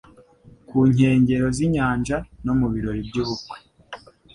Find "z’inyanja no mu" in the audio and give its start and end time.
1.57-2.67